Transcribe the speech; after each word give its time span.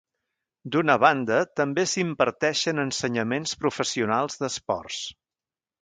D'una 0.75 0.95
banda 1.03 1.37
també 1.61 1.85
s'imparteixen 1.91 2.83
ensenyaments 2.87 3.57
professionals 3.67 4.43
d'esports. 4.45 5.03